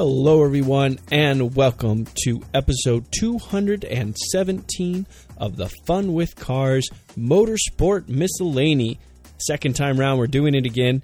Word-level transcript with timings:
Hello, 0.00 0.44
everyone, 0.44 1.00
and 1.10 1.56
welcome 1.56 2.06
to 2.22 2.40
episode 2.54 3.04
217 3.18 5.06
of 5.38 5.56
the 5.56 5.68
Fun 5.88 6.12
with 6.12 6.36
Cars 6.36 6.88
Motorsport 7.16 8.08
Miscellany. 8.08 9.00
Second 9.38 9.74
time 9.74 9.98
round, 9.98 10.20
we're 10.20 10.28
doing 10.28 10.54
it 10.54 10.66
again. 10.66 11.02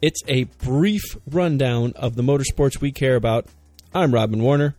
It's 0.00 0.20
a 0.28 0.44
brief 0.44 1.02
rundown 1.28 1.92
of 1.96 2.14
the 2.14 2.22
motorsports 2.22 2.80
we 2.80 2.92
care 2.92 3.16
about. 3.16 3.46
I'm 3.92 4.14
Robin 4.14 4.40
Warner, 4.40 4.76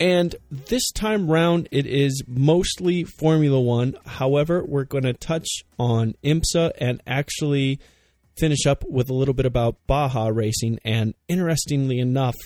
and 0.00 0.34
this 0.50 0.90
time 0.90 1.30
round, 1.30 1.68
it 1.70 1.84
is 1.84 2.22
mostly 2.26 3.04
Formula 3.04 3.60
One. 3.60 3.94
However, 4.06 4.64
we're 4.64 4.84
going 4.84 5.04
to 5.04 5.12
touch 5.12 5.48
on 5.78 6.14
IMSA 6.24 6.72
and 6.78 7.02
actually 7.06 7.78
finish 8.38 8.64
up 8.64 8.84
with 8.88 9.10
a 9.10 9.14
little 9.14 9.34
bit 9.34 9.44
about 9.44 9.76
Baja 9.86 10.28
racing. 10.28 10.78
And 10.82 11.12
interestingly 11.28 11.98
enough, 11.98 12.36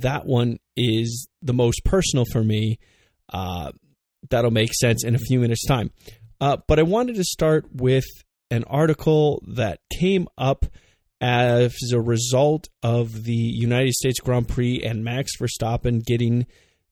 that 0.00 0.26
one 0.26 0.58
is 0.76 1.28
the 1.42 1.54
most 1.54 1.84
personal 1.84 2.24
for 2.32 2.42
me. 2.42 2.78
Uh, 3.32 3.72
that'll 4.30 4.50
make 4.50 4.72
sense 4.74 5.04
in 5.04 5.14
a 5.14 5.18
few 5.18 5.40
minutes' 5.40 5.66
time. 5.66 5.90
Uh, 6.40 6.58
but 6.66 6.78
I 6.78 6.82
wanted 6.82 7.16
to 7.16 7.24
start 7.24 7.66
with 7.72 8.04
an 8.50 8.64
article 8.64 9.42
that 9.46 9.80
came 9.98 10.28
up 10.36 10.66
as 11.20 11.74
a 11.92 12.00
result 12.00 12.68
of 12.82 13.24
the 13.24 13.32
United 13.32 13.94
States 13.94 14.20
Grand 14.20 14.48
Prix 14.48 14.82
and 14.82 15.04
Max 15.04 15.32
Verstappen 15.40 16.04
getting 16.04 16.46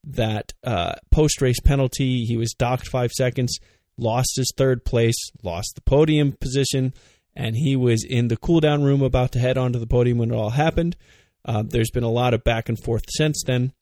that 0.04 0.52
uh, 0.64 0.94
post 1.10 1.42
race 1.42 1.60
penalty. 1.60 2.24
He 2.24 2.36
was 2.36 2.54
docked 2.54 2.88
five 2.88 3.12
seconds, 3.12 3.58
lost 3.96 4.36
his 4.36 4.52
third 4.56 4.84
place, 4.84 5.16
lost 5.42 5.72
the 5.74 5.82
podium 5.82 6.32
position, 6.32 6.94
and 7.34 7.56
he 7.56 7.76
was 7.76 8.04
in 8.08 8.28
the 8.28 8.36
cool 8.36 8.60
down 8.60 8.82
room 8.82 9.02
about 9.02 9.32
to 9.32 9.38
head 9.38 9.58
onto 9.58 9.78
the 9.78 9.86
podium 9.86 10.18
when 10.18 10.30
it 10.30 10.36
all 10.36 10.50
happened. 10.50 10.96
Uh, 11.44 11.62
there's 11.66 11.90
been 11.90 12.02
a 12.02 12.10
lot 12.10 12.34
of 12.34 12.44
back 12.44 12.68
and 12.68 12.78
forth 12.78 13.04
since 13.08 13.42
then. 13.44 13.72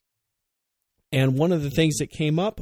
And 1.11 1.37
one 1.37 1.51
of 1.51 1.61
the 1.61 1.69
things 1.69 1.97
that 1.97 2.09
came 2.09 2.39
up 2.39 2.61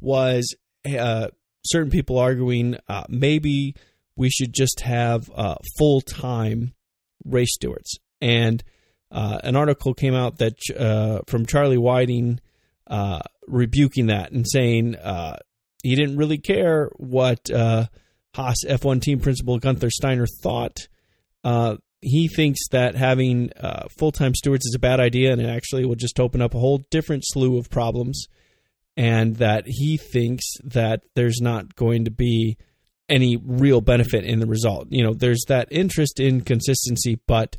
was 0.00 0.54
uh, 0.84 1.28
certain 1.64 1.90
people 1.90 2.18
arguing 2.18 2.76
uh, 2.88 3.04
maybe 3.08 3.74
we 4.16 4.30
should 4.30 4.52
just 4.52 4.80
have 4.80 5.30
uh, 5.34 5.56
full 5.78 6.00
time 6.00 6.74
race 7.24 7.54
stewards. 7.54 7.98
And 8.20 8.62
uh, 9.10 9.38
an 9.44 9.56
article 9.56 9.94
came 9.94 10.14
out 10.14 10.38
that 10.38 10.58
uh, 10.76 11.20
from 11.26 11.46
Charlie 11.46 11.78
Whiting 11.78 12.40
rebuking 13.46 14.06
that 14.06 14.32
and 14.32 14.46
saying 14.48 14.96
he 15.82 15.94
didn't 15.94 16.16
really 16.16 16.38
care 16.38 16.90
what 16.96 17.50
Haas 18.34 18.64
F1 18.66 19.00
team 19.00 19.20
principal 19.20 19.58
Gunther 19.58 19.90
Steiner 19.90 20.26
thought. 20.26 20.88
Uh, 21.44 21.76
he 22.04 22.28
thinks 22.28 22.60
that 22.70 22.94
having 22.94 23.50
uh, 23.58 23.88
full 23.98 24.12
time 24.12 24.34
stewards 24.34 24.66
is 24.66 24.74
a 24.74 24.80
bad 24.80 25.00
idea 25.00 25.32
and 25.32 25.40
it 25.40 25.48
actually 25.48 25.86
will 25.86 25.94
just 25.94 26.20
open 26.20 26.42
up 26.42 26.54
a 26.54 26.58
whole 26.58 26.78
different 26.90 27.24
slew 27.26 27.58
of 27.58 27.70
problems. 27.70 28.26
And 28.96 29.36
that 29.36 29.64
he 29.66 29.96
thinks 29.96 30.44
that 30.62 31.00
there's 31.16 31.40
not 31.40 31.74
going 31.74 32.04
to 32.04 32.12
be 32.12 32.56
any 33.08 33.36
real 33.36 33.80
benefit 33.80 34.24
in 34.24 34.38
the 34.38 34.46
result. 34.46 34.86
You 34.90 35.02
know, 35.02 35.14
there's 35.14 35.44
that 35.48 35.66
interest 35.70 36.20
in 36.20 36.42
consistency, 36.42 37.18
but 37.26 37.56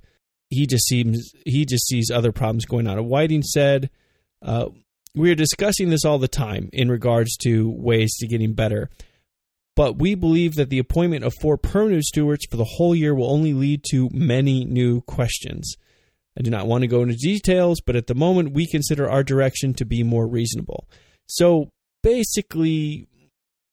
he 0.50 0.66
just 0.66 0.88
seems 0.88 1.32
he 1.46 1.66
just 1.66 1.88
sees 1.88 2.09
other 2.09 2.32
problems 2.32 2.66
going 2.66 2.88
on. 2.88 3.04
Whiting 3.06 3.44
said, 3.44 3.90
uh, 4.42 4.70
"We 5.14 5.30
are 5.32 5.36
discussing 5.36 5.90
this 5.90 6.06
all 6.06 6.20
the 6.20 6.30
time 6.30 6.70
in 6.72 6.90
regards 6.90 7.36
to 7.44 7.70
ways 7.70 8.16
to 8.20 8.28
getting 8.28 8.54
better." 8.54 8.90
But 9.76 10.00
we 10.00 10.16
believe 10.16 10.56
that 10.56 10.70
the 10.70 10.80
appointment 10.80 11.23
of 11.23 11.34
four 11.42 11.58
permanent 11.58 12.04
stewards 12.06 12.45
for 12.50 12.58
the 12.58 12.64
whole 12.64 12.95
year 12.95 13.14
will 13.14 13.30
only 13.30 13.54
lead 13.54 13.84
to 13.92 14.09
many 14.14 14.64
new 14.66 15.02
questions. 15.02 15.76
I 16.38 16.42
do 16.42 16.50
not 16.50 16.68
want 16.68 16.81
to 16.81 16.88
go 16.88 17.02
into 17.02 17.16
details, 17.16 17.81
but 17.86 17.96
at 17.96 18.08
the 18.08 18.16
moment, 18.16 18.53
we 18.53 18.68
consider 18.68 19.09
our 19.09 19.24
direction 19.24 19.74
to 19.75 19.86
be 19.86 20.03
more 20.03 20.28
reasonable. 20.28 20.88
So 21.28 21.69
basically, 22.03 23.08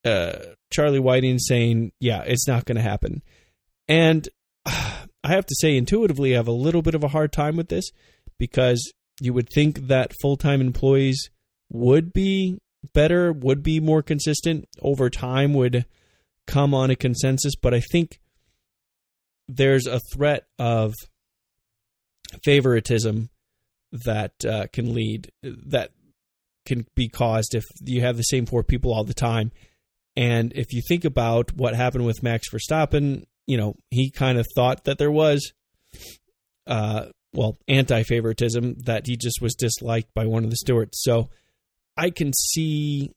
uh, 0.05 0.39
Charlie 0.73 1.01
Whiting 1.01 1.39
saying, 1.39 1.93
yeah, 2.01 2.23
it's 2.23 2.47
not 2.47 2.65
going 2.65 2.77
to 2.77 2.83
happen. 2.83 3.23
And 3.89 4.29
uh, 4.65 5.05
I 5.25 5.29
have 5.29 5.47
to 5.47 5.55
say, 5.61 5.77
intuitively, 5.77 6.35
I 6.35 6.39
have 6.39 6.49
a 6.49 6.53
little 6.53 6.83
bit 6.83 6.97
of 6.97 7.05
a 7.05 7.09
hard 7.09 7.33
time 7.33 7.57
with 7.57 7.69
this 7.69 7.91
because 8.39 8.93
you 9.21 9.33
would 9.33 9.49
think 9.55 9.87
that 9.87 10.13
full 10.21 10.37
time 10.37 10.61
employees 10.61 11.31
would 11.71 12.13
be 12.13 12.59
better, 12.95 13.33
would 13.33 13.63
be 13.63 13.81
more 13.81 14.03
consistent 14.03 14.69
over 14.81 15.11
time, 15.11 15.55
would 15.55 15.87
come 16.47 16.75
on 16.75 16.91
a 16.91 16.97
consensus. 16.97 17.55
But 17.55 17.75
I 17.75 17.81
think 17.81 18.21
there's 19.49 19.87
a 19.87 20.01
threat 20.15 20.47
of 20.59 20.95
favoritism 22.45 23.31
that 24.05 24.45
uh, 24.45 24.67
can 24.73 24.95
lead 24.95 25.31
that 25.43 25.91
can 26.65 26.87
be 26.95 27.09
caused 27.09 27.55
if 27.55 27.65
you 27.85 28.01
have 28.03 28.17
the 28.17 28.23
same 28.23 28.47
four 28.47 28.63
people 28.63 28.93
all 28.93 29.05
the 29.05 29.15
time. 29.15 29.53
And 30.17 30.53
if 30.55 30.73
you 30.73 30.83
think 30.87 31.05
about 31.05 31.53
what 31.57 31.75
happened 31.75 32.07
with 32.07 32.23
Max 32.23 32.49
Verstappen, 32.51 33.25
you 33.47 33.57
know, 33.57 33.75
he 33.91 34.11
kind 34.11 34.39
of 34.39 34.47
thought 34.55 34.85
that 34.85 34.99
there 34.99 35.11
was, 35.11 35.53
uh, 36.67 37.07
well, 37.33 37.59
anti 37.67 38.03
favoritism, 38.03 38.77
that 38.85 39.07
he 39.07 39.17
just 39.17 39.41
was 39.41 39.55
disliked 39.55 40.13
by 40.15 40.27
one 40.27 40.45
of 40.45 40.51
the 40.51 40.57
stewards. 40.57 40.99
So 41.01 41.31
I 41.97 42.11
can 42.11 42.33
see, 42.33 43.13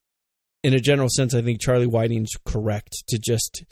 in 0.64 0.74
a 0.74 0.80
general 0.80 1.10
sense, 1.10 1.34
I 1.34 1.42
think 1.42 1.62
Charlie 1.62 1.88
Whiting's 1.88 2.32
correct 2.46 3.04
to 3.10 3.20
just, 3.20 3.64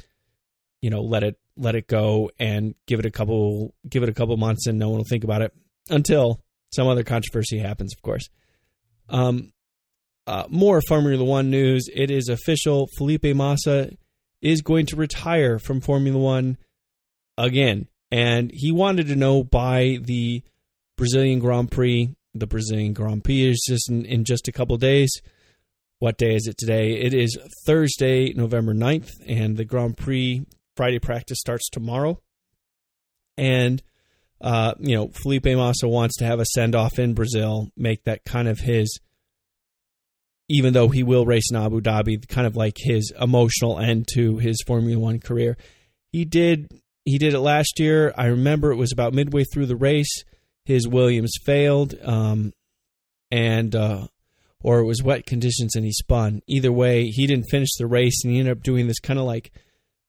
you 0.81 0.89
know, 0.89 1.01
let 1.01 1.23
it 1.23 1.37
let 1.55 1.75
it 1.75 1.87
go 1.87 2.31
and 2.39 2.73
give 2.87 2.99
it 2.99 3.05
a 3.05 3.11
couple 3.11 3.73
give 3.87 4.03
it 4.03 4.09
a 4.09 4.13
couple 4.13 4.35
months 4.37 4.65
and 4.65 4.79
no 4.79 4.89
one 4.89 4.97
will 4.97 5.05
think 5.07 5.23
about 5.23 5.43
it 5.43 5.53
until 5.89 6.41
some 6.71 6.87
other 6.87 7.03
controversy 7.03 7.59
happens, 7.59 7.93
of 7.93 8.01
course. 8.01 8.29
Um, 9.09 9.51
uh, 10.25 10.45
more 10.49 10.81
Formula 10.87 11.23
One 11.23 11.49
news. 11.49 11.87
It 11.93 12.09
is 12.09 12.29
official. 12.29 12.87
Felipe 12.97 13.35
Massa 13.35 13.91
is 14.41 14.61
going 14.61 14.85
to 14.87 14.95
retire 14.95 15.59
from 15.59 15.81
Formula 15.81 16.17
One 16.17 16.57
again, 17.37 17.87
and 18.09 18.49
he 18.53 18.71
wanted 18.71 19.07
to 19.07 19.15
know 19.15 19.43
by 19.43 19.99
the 20.01 20.41
Brazilian 20.97 21.39
Grand 21.39 21.71
Prix 21.71 22.15
the 22.33 22.47
Brazilian 22.47 22.93
Grand 22.93 23.23
Prix 23.23 23.49
is 23.49 23.65
just 23.67 23.89
in, 23.89 24.05
in 24.05 24.23
just 24.23 24.47
a 24.47 24.51
couple 24.51 24.77
days. 24.77 25.11
What 25.99 26.17
day 26.17 26.35
is 26.35 26.47
it 26.47 26.57
today? 26.57 26.99
It 26.99 27.13
is 27.13 27.37
Thursday, 27.65 28.33
November 28.33 28.73
9th, 28.73 29.11
and 29.27 29.55
the 29.55 29.65
Grand 29.65 29.97
Prix 29.97 30.45
Friday 30.75 30.99
practice 30.99 31.39
starts 31.39 31.69
tomorrow. 31.69 32.19
And, 33.37 33.81
uh, 34.41 34.73
you 34.79 34.95
know, 34.95 35.09
Felipe 35.09 35.45
Massa 35.45 35.87
wants 35.87 36.17
to 36.17 36.25
have 36.25 36.39
a 36.39 36.45
send 36.45 36.75
off 36.75 36.99
in 36.99 37.13
Brazil, 37.13 37.69
make 37.77 38.03
that 38.03 38.25
kind 38.25 38.47
of 38.47 38.59
his, 38.59 38.99
even 40.49 40.73
though 40.73 40.89
he 40.89 41.03
will 41.03 41.25
race 41.25 41.49
in 41.49 41.57
Abu 41.57 41.79
Dhabi, 41.79 42.27
kind 42.27 42.47
of 42.47 42.55
like 42.55 42.75
his 42.77 43.13
emotional 43.19 43.79
end 43.79 44.07
to 44.13 44.37
his 44.37 44.61
Formula 44.67 44.99
One 44.99 45.19
career. 45.19 45.55
He 46.11 46.25
did 46.25 46.69
he 47.05 47.17
did 47.17 47.33
it 47.33 47.39
last 47.39 47.79
year. 47.79 48.13
I 48.17 48.25
remember 48.27 48.71
it 48.71 48.77
was 48.77 48.91
about 48.91 49.13
midway 49.13 49.43
through 49.43 49.65
the 49.65 49.75
race 49.75 50.23
his 50.65 50.87
Williams 50.87 51.33
failed, 51.45 51.95
um, 52.03 52.53
and 53.31 53.75
uh, 53.75 54.07
or 54.61 54.79
it 54.79 54.85
was 54.85 55.03
wet 55.03 55.25
conditions 55.25 55.75
and 55.75 55.85
he 55.85 55.91
spun. 55.91 56.41
Either 56.47 56.71
way, 56.71 57.07
he 57.07 57.27
didn't 57.27 57.49
finish 57.49 57.69
the 57.77 57.87
race, 57.87 58.23
and 58.23 58.33
he 58.33 58.39
ended 58.39 58.57
up 58.57 58.63
doing 58.63 58.87
this 58.87 58.99
kind 58.99 59.19
of 59.19 59.25
like 59.25 59.51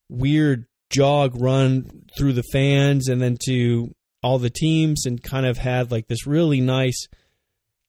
weird 0.08 0.66
jog 0.90 1.40
run 1.40 2.04
through 2.16 2.34
the 2.34 2.44
fans 2.52 3.08
and 3.08 3.20
then 3.20 3.36
to 3.46 3.94
all 4.22 4.38
the 4.38 4.50
teams, 4.50 5.04
and 5.06 5.22
kind 5.22 5.46
of 5.46 5.58
had 5.58 5.90
like 5.90 6.06
this 6.06 6.26
really 6.26 6.60
nice 6.60 7.06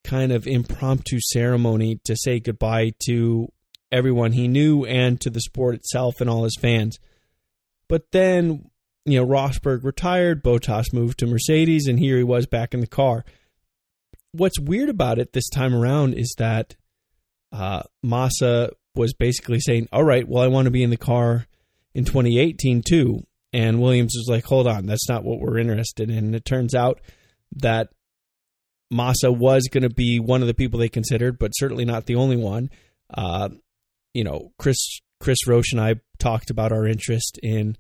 kind 0.04 0.32
of 0.32 0.46
impromptu 0.46 1.20
ceremony 1.20 2.00
to 2.04 2.16
say 2.16 2.40
goodbye 2.40 2.92
to 3.08 3.48
everyone 3.92 4.34
he 4.34 4.48
knew 4.48 4.86
and 4.86 5.20
to 5.22 5.30
the 5.30 5.42
sport 5.42 5.76
itself 5.76 6.20
and 6.20 6.30
all 6.30 6.44
his 6.44 6.58
fans. 6.60 7.00
But 7.88 8.12
then 8.12 8.70
you 9.06 9.20
know, 9.20 9.26
Rosberg 9.26 9.84
retired, 9.84 10.44
Bottas 10.44 10.92
moved 10.92 11.20
to 11.20 11.28
Mercedes, 11.28 11.88
and 11.88 12.00
here 12.00 12.18
he 12.18 12.24
was 12.24 12.48
back 12.48 12.74
in 12.74 12.80
the 12.80 12.88
car. 12.88 13.24
What's 14.32 14.60
weird 14.60 14.90
about 14.90 15.20
it 15.20 15.34
this 15.34 15.48
time 15.50 15.74
around 15.74 16.16
is 16.16 16.34
that 16.38 16.76
uh, 17.52 17.84
Massa 18.04 18.72
was 18.96 19.14
basically 19.14 19.60
saying, 19.60 19.88
"All 19.94 20.04
right, 20.04 20.28
well, 20.28 20.44
I 20.44 20.48
want 20.48 20.66
to 20.66 20.72
be 20.72 20.84
in 20.84 20.90
the 20.90 20.98
car 20.98 21.46
in 21.94 22.04
2018 22.04 22.82
too," 22.82 23.26
and 23.54 23.82
Williams 23.82 24.16
was 24.18 24.28
like, 24.30 24.46
"Hold 24.46 24.68
on, 24.68 24.88
that's 24.88 25.08
not 25.08 25.24
what 25.24 25.40
we're 25.40 25.60
interested 25.60 26.10
in." 26.10 26.18
And 26.18 26.36
it 26.36 26.44
turns 26.44 26.74
out 26.74 27.00
that 27.58 27.90
Massa 28.92 29.32
was 29.32 29.68
going 29.72 29.84
to 29.84 29.94
be 29.94 30.20
one 30.20 30.42
of 30.42 30.48
the 30.48 30.54
people 30.54 30.80
they 30.80 30.90
considered, 30.90 31.38
but 31.38 31.52
certainly 31.52 31.86
not 31.86 32.08
the 32.08 32.16
only 32.16 32.38
one. 32.38 32.70
Uh, 33.14 33.50
you 34.14 34.24
know, 34.24 34.52
Chris 34.58 35.00
Chris 35.20 35.48
Roche 35.48 35.72
and 35.72 35.82
I 35.82 35.96
talked 36.18 36.50
about 36.50 36.72
our 36.72 36.88
interest 36.88 37.40
in 37.44 37.78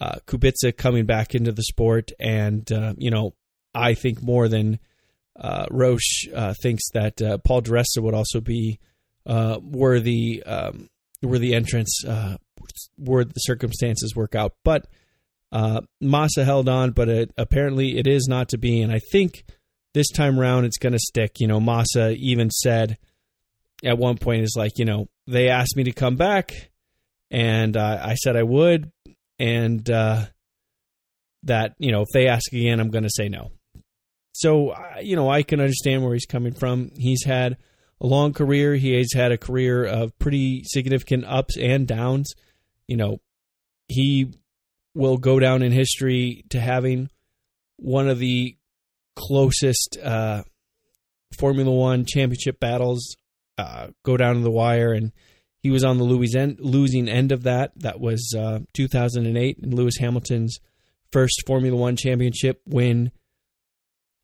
uh, 0.00 0.16
Kubica 0.26 0.74
coming 0.76 1.04
back 1.04 1.34
into 1.34 1.52
the 1.52 1.62
sport, 1.62 2.10
and 2.18 2.70
uh, 2.72 2.94
you 2.96 3.10
know, 3.10 3.34
I 3.74 3.94
think 3.94 4.22
more 4.22 4.48
than 4.48 4.78
uh, 5.38 5.66
Roche 5.70 6.26
uh, 6.34 6.54
thinks 6.62 6.90
that 6.94 7.20
uh, 7.20 7.38
Paul 7.38 7.62
Resta 7.62 7.98
would 7.98 8.14
also 8.14 8.40
be 8.40 8.78
uh, 9.26 9.58
worthy 9.62 10.42
um, 10.42 10.88
worthy 11.22 11.54
entrance 11.54 12.02
were 12.98 13.24
the 13.24 13.40
circumstances 13.40 14.16
work 14.16 14.34
out. 14.34 14.54
But 14.64 14.86
Massa 16.00 16.44
held 16.44 16.68
on, 16.68 16.92
but 16.92 17.08
it, 17.08 17.32
apparently 17.36 17.98
it 17.98 18.06
is 18.06 18.26
not 18.26 18.48
to 18.50 18.58
be, 18.58 18.80
and 18.80 18.92
I 18.92 19.00
think 19.12 19.44
this 19.92 20.10
time 20.10 20.38
around 20.38 20.64
it's 20.64 20.78
going 20.78 20.92
to 20.92 20.98
stick. 20.98 21.40
You 21.40 21.46
know, 21.46 21.60
Massa 21.60 22.12
even 22.12 22.50
said 22.50 22.96
at 23.84 23.98
one 23.98 24.16
point 24.16 24.44
is 24.44 24.54
like, 24.56 24.78
you 24.78 24.84
know, 24.86 25.08
they 25.26 25.48
asked 25.48 25.76
me 25.76 25.84
to 25.84 25.92
come 25.92 26.16
back, 26.16 26.70
and 27.30 27.76
I 27.76 28.14
said 28.14 28.36
I 28.36 28.44
would, 28.44 28.90
and 29.40 29.90
uh, 29.90 30.26
that 31.44 31.74
you 31.78 31.90
know 31.90 32.02
if 32.02 32.08
they 32.12 32.28
ask 32.28 32.52
again, 32.52 32.78
I'm 32.78 32.90
going 32.90 33.04
to 33.04 33.10
say 33.10 33.28
no. 33.28 33.50
So 34.32 34.74
you 35.00 35.16
know, 35.16 35.28
I 35.28 35.42
can 35.42 35.60
understand 35.60 36.04
where 36.04 36.12
he's 36.12 36.26
coming 36.26 36.52
from. 36.52 36.92
He's 36.94 37.24
had 37.24 37.56
a 38.00 38.06
long 38.06 38.32
career. 38.32 38.74
He 38.74 38.92
has 38.94 39.12
had 39.14 39.32
a 39.32 39.38
career 39.38 39.84
of 39.84 40.16
pretty 40.18 40.62
significant 40.64 41.24
ups 41.24 41.56
and 41.56 41.88
downs. 41.88 42.32
You 42.86 42.98
know, 42.98 43.18
he 43.88 44.32
will 44.94 45.16
go 45.16 45.40
down 45.40 45.62
in 45.62 45.72
history 45.72 46.44
to 46.50 46.60
having 46.60 47.10
one 47.76 48.08
of 48.08 48.18
the 48.18 48.56
closest 49.16 49.98
uh, 50.02 50.42
Formula 51.38 51.70
One 51.70 52.04
championship 52.06 52.60
battles 52.60 53.16
uh, 53.56 53.88
go 54.04 54.16
down 54.16 54.36
to 54.36 54.40
the 54.40 54.50
wire, 54.50 54.92
and 54.92 55.12
he 55.60 55.70
was 55.70 55.84
on 55.84 55.98
the 55.98 56.04
losing 56.04 57.08
end 57.08 57.32
of 57.32 57.42
that. 57.44 57.72
That 57.76 58.00
was 58.00 58.34
uh, 58.36 58.60
2008 58.72 59.58
and 59.58 59.74
Lewis 59.74 59.96
Hamilton's 59.98 60.58
first 61.12 61.42
Formula 61.46 61.76
One 61.76 61.96
championship 61.96 62.62
when 62.64 63.12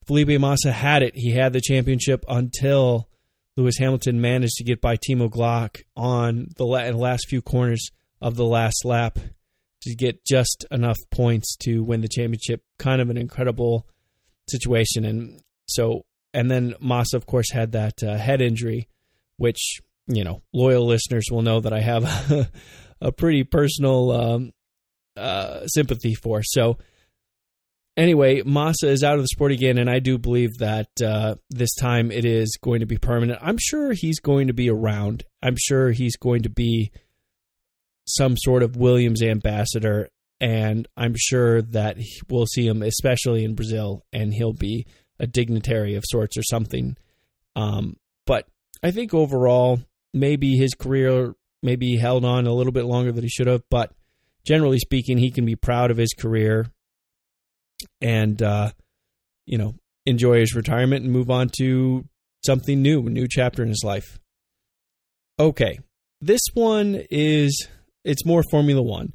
Felipe 0.06 0.41
Massa 0.41 0.73
had 0.73 1.03
it. 1.03 1.15
He 1.15 1.33
had 1.33 1.53
the 1.53 1.61
championship 1.61 2.25
until 2.29 3.09
Lewis 3.56 3.77
Hamilton 3.79 4.21
managed 4.21 4.56
to 4.56 4.65
get 4.65 4.81
by 4.81 4.97
Timo 4.97 5.29
Glock 5.29 5.83
on 5.97 6.49
the 6.56 6.65
last 6.65 7.29
few 7.29 7.43
corners 7.43 7.91
of 8.21 8.37
the 8.37 8.44
last 8.44 8.85
lap 8.85 9.19
to 9.82 9.94
get 9.94 10.25
just 10.25 10.65
enough 10.71 10.99
points 11.11 11.56
to 11.56 11.82
win 11.82 12.00
the 12.00 12.09
championship. 12.09 12.62
Kind 12.79 13.00
of 13.00 13.11
an 13.11 13.17
incredible 13.17 13.87
situation. 14.49 15.05
And 15.05 15.43
so, 15.67 16.05
and 16.32 16.50
then 16.50 16.75
Massa, 16.81 17.17
of 17.17 17.27
course, 17.27 17.50
had 17.50 17.73
that 17.73 18.03
uh, 18.03 18.17
head 18.17 18.41
injury, 18.41 18.89
which, 19.37 19.81
you 20.06 20.25
know, 20.25 20.43
loyal 20.53 20.87
listeners 20.87 21.26
will 21.31 21.43
know 21.43 21.61
that 21.61 21.73
I 21.73 21.81
have 21.81 22.05
a, 22.05 22.50
a 23.00 23.12
pretty 23.12 23.44
personal 23.44 24.11
um, 24.12 24.53
uh, 25.17 25.67
sympathy 25.67 26.14
for. 26.14 26.43
So, 26.43 26.79
anyway, 27.97 28.43
Massa 28.43 28.88
is 28.88 29.03
out 29.03 29.17
of 29.17 29.23
the 29.23 29.29
sport 29.29 29.53
again, 29.53 29.79
and 29.79 29.91
I 29.91 29.99
do 29.99 30.19
believe 30.19 30.58
that 30.58 30.88
uh, 31.03 31.37
this 31.50 31.75
time 31.75 32.11
it 32.11 32.25
is 32.25 32.56
going 32.62 32.81
to 32.81 32.87
be 32.87 32.99
permanent. 32.99 33.41
I'm 33.43 33.58
sure 33.58 33.93
he's 33.93 34.20
going 34.20 34.47
to 34.47 34.55
be 34.55 34.70
around. 34.70 35.25
I'm 35.43 35.56
sure 35.58 35.91
he's 35.91 36.17
going 36.17 36.43
to 36.43 36.50
be 36.50 36.93
some 38.06 38.37
sort 38.37 38.62
of 38.62 38.76
Williams 38.76 39.23
ambassador, 39.23 40.08
and 40.41 40.87
I'm 40.97 41.14
sure 41.17 41.62
that 41.62 41.97
we'll 42.29 42.47
see 42.47 42.67
him, 42.67 42.82
especially 42.82 43.44
in 43.44 43.55
Brazil, 43.55 44.05
and 44.12 44.32
he'll 44.32 44.53
be 44.53 44.87
a 45.19 45.26
dignitary 45.26 45.94
of 45.94 46.05
sorts 46.06 46.37
or 46.37 46.43
something. 46.43 46.97
Um, 47.56 47.97
but 48.26 48.47
I 48.82 48.91
think 48.91 49.14
overall, 49.14 49.81
maybe 50.17 50.57
his 50.57 50.75
career 50.75 51.35
maybe 51.63 51.97
held 51.97 52.25
on 52.25 52.47
a 52.47 52.53
little 52.53 52.73
bit 52.73 52.85
longer 52.85 53.13
than 53.13 53.23
he 53.23 53.29
should 53.29 53.47
have, 53.47 53.63
but 53.71 53.93
generally 54.45 54.79
speaking, 54.79 55.19
he 55.19 55.31
can 55.31 55.45
be 55.45 55.57
proud 55.57 55.91
of 55.91 55.97
his 55.97 56.15
career 56.15 56.67
and 58.01 58.41
uh, 58.43 58.71
you 59.45 59.59
know 59.59 59.75
enjoy 60.07 60.41
his 60.41 60.55
retirement 60.55 61.05
and 61.05 61.13
move 61.13 61.31
on 61.31 61.51
to 61.59 62.05
something 62.45 62.81
new, 62.81 63.07
a 63.07 63.11
new 63.11 63.27
chapter 63.29 63.63
in 63.63 63.69
his 63.69 63.83
life. 63.85 64.19
Okay, 65.39 65.79
this 66.21 66.41
one 66.55 67.03
is 67.11 67.69
it's 68.05 68.25
more 68.25 68.43
Formula 68.51 68.83
One, 68.83 69.13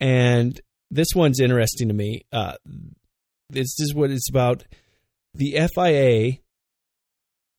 and 0.00 0.60
this 0.90 1.08
one's 1.14 1.40
interesting 1.40 1.88
to 1.88 1.94
me. 1.94 2.22
Uh, 2.30 2.56
this 3.48 3.78
is 3.78 3.94
what 3.94 4.10
it's 4.10 4.28
about: 4.28 4.64
the 5.34 5.68
FIA 5.74 6.38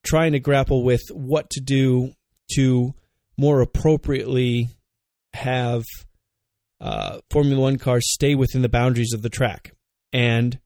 trying 0.06 0.34
to 0.34 0.40
grapple 0.40 0.84
with 0.84 1.02
what 1.12 1.50
to 1.50 1.60
do 1.60 2.14
to 2.56 2.94
more 3.38 3.62
appropriately 3.62 4.70
have 5.34 5.84
uh, 6.80 7.20
Formula 7.32 7.62
One 7.62 7.78
cars 7.78 8.12
stay 8.12 8.36
within 8.36 8.62
the 8.62 8.70
boundaries 8.70 9.14
of 9.14 9.22
the 9.22 9.30
track. 9.30 9.74
And 10.14 10.60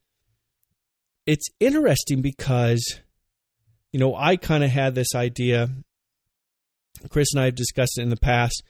it's 1.25 1.47
interesting 1.59 2.21
because, 2.21 2.99
you 3.91 3.99
know, 3.99 4.15
I 4.15 4.35
kind 4.37 4.63
of 4.63 4.69
had 4.69 4.95
this 4.95 5.15
idea. 5.15 5.69
Chris 7.09 7.33
and 7.33 7.41
I 7.41 7.45
have 7.45 7.55
discussed 7.55 7.97
it 7.97 8.03
in 8.03 8.09
the 8.09 8.17
past 8.17 8.63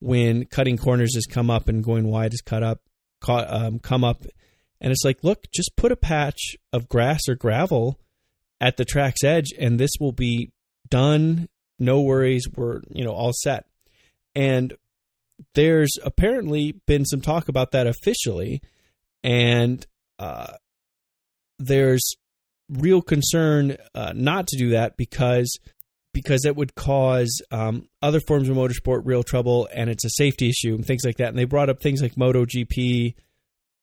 when 0.00 0.46
cutting 0.46 0.76
corners 0.76 1.14
has 1.14 1.26
come 1.26 1.50
up 1.50 1.68
and 1.68 1.84
going 1.84 2.08
wide 2.08 2.32
has 2.32 2.40
cut 2.40 2.62
up, 2.62 2.80
caught, 3.20 3.52
um, 3.52 3.78
come 3.78 4.04
up. 4.04 4.24
And 4.80 4.92
it's 4.92 5.04
like, 5.04 5.22
look, 5.22 5.46
just 5.54 5.76
put 5.76 5.92
a 5.92 5.96
patch 5.96 6.56
of 6.72 6.88
grass 6.88 7.28
or 7.28 7.34
gravel 7.34 7.98
at 8.60 8.76
the 8.76 8.84
track's 8.84 9.24
edge, 9.24 9.52
and 9.58 9.78
this 9.78 9.92
will 10.00 10.12
be 10.12 10.52
done. 10.88 11.48
No 11.78 12.00
worries. 12.00 12.46
We're, 12.54 12.80
you 12.90 13.04
know, 13.04 13.12
all 13.12 13.32
set. 13.32 13.66
And 14.34 14.74
there's 15.54 15.92
apparently 16.04 16.72
been 16.86 17.04
some 17.04 17.20
talk 17.20 17.48
about 17.48 17.72
that 17.72 17.86
officially. 17.86 18.62
And 19.22 19.86
uh, 20.18 20.52
there's 21.58 22.16
real 22.68 23.02
concern 23.02 23.76
uh, 23.94 24.12
not 24.14 24.46
to 24.48 24.58
do 24.58 24.70
that 24.70 24.96
because 24.96 25.58
because 26.12 26.46
it 26.46 26.56
would 26.56 26.74
cause 26.74 27.42
um, 27.50 27.86
other 28.00 28.20
forms 28.20 28.48
of 28.48 28.56
motorsport 28.56 29.02
real 29.04 29.22
trouble 29.22 29.68
and 29.74 29.90
it's 29.90 30.04
a 30.04 30.10
safety 30.10 30.48
issue 30.48 30.74
and 30.74 30.86
things 30.86 31.02
like 31.04 31.18
that. 31.18 31.28
And 31.28 31.38
they 31.38 31.44
brought 31.44 31.68
up 31.68 31.82
things 31.82 32.00
like 32.00 32.14
MotoGP 32.14 33.14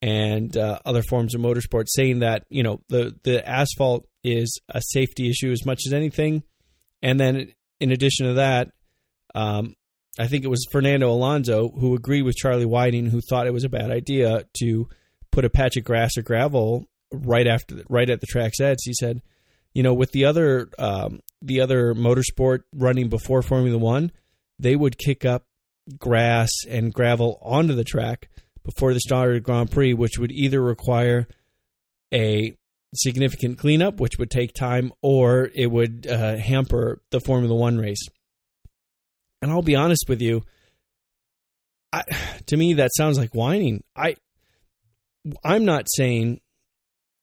and 0.01 0.57
uh, 0.57 0.79
other 0.83 1.03
forms 1.03 1.35
of 1.35 1.41
motorsport, 1.41 1.85
saying 1.87 2.19
that 2.19 2.43
you 2.49 2.63
know 2.63 2.81
the 2.89 3.15
the 3.23 3.47
asphalt 3.47 4.07
is 4.23 4.59
a 4.67 4.81
safety 4.81 5.29
issue 5.29 5.51
as 5.51 5.65
much 5.65 5.81
as 5.87 5.93
anything. 5.93 6.43
And 7.01 7.19
then 7.19 7.53
in 7.79 7.91
addition 7.91 8.27
to 8.27 8.33
that, 8.35 8.71
um, 9.35 9.75
I 10.19 10.27
think 10.27 10.43
it 10.43 10.49
was 10.49 10.67
Fernando 10.71 11.09
Alonso 11.09 11.69
who 11.69 11.95
agreed 11.95 12.21
with 12.21 12.35
Charlie 12.35 12.65
Whiting, 12.65 13.07
who 13.07 13.21
thought 13.21 13.47
it 13.47 13.53
was 13.53 13.63
a 13.63 13.69
bad 13.69 13.89
idea 13.89 14.45
to 14.59 14.87
put 15.31 15.45
a 15.45 15.49
patch 15.49 15.75
of 15.77 15.83
grass 15.83 16.17
or 16.17 16.21
gravel 16.21 16.85
right 17.11 17.47
after 17.47 17.83
right 17.89 18.09
at 18.09 18.21
the 18.21 18.27
track's 18.27 18.59
edge. 18.59 18.79
He 18.83 18.93
said, 18.93 19.21
you 19.73 19.81
know, 19.81 19.93
with 19.93 20.11
the 20.11 20.25
other 20.25 20.69
um, 20.77 21.21
the 21.41 21.61
other 21.61 21.93
motorsport 21.95 22.61
running 22.75 23.09
before 23.09 23.41
Formula 23.41 23.77
One, 23.77 24.11
they 24.59 24.75
would 24.75 24.97
kick 24.97 25.25
up 25.25 25.45
grass 25.97 26.51
and 26.69 26.93
gravel 26.93 27.39
onto 27.41 27.73
the 27.73 27.83
track 27.83 28.29
before 28.63 28.93
the 28.93 28.99
start 28.99 29.35
of 29.35 29.43
Grand 29.43 29.71
Prix, 29.71 29.93
which 29.93 30.17
would 30.17 30.31
either 30.31 30.61
require 30.61 31.27
a 32.13 32.55
significant 32.95 33.57
cleanup, 33.57 33.99
which 33.99 34.17
would 34.17 34.29
take 34.29 34.53
time, 34.53 34.91
or 35.01 35.49
it 35.53 35.67
would 35.67 36.07
uh, 36.07 36.37
hamper 36.37 37.01
the 37.11 37.19
Formula 37.19 37.55
One 37.55 37.77
race. 37.77 38.07
And 39.41 39.51
I'll 39.51 39.61
be 39.61 39.75
honest 39.75 40.05
with 40.07 40.21
you, 40.21 40.43
I, 41.91 42.03
to 42.47 42.57
me 42.57 42.73
that 42.75 42.91
sounds 42.95 43.17
like 43.17 43.33
whining. 43.33 43.83
I 43.95 44.15
I'm 45.43 45.65
not 45.65 45.87
saying 45.89 46.41